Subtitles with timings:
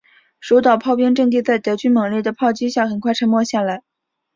[0.39, 3.83] 守岛炮兵阵地在德军猛烈的炮击下很快沉默下来。